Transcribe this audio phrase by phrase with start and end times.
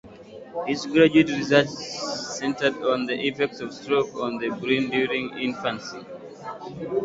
[0.65, 5.99] His graduate research centered on the effects of stroke on the brain during infancy.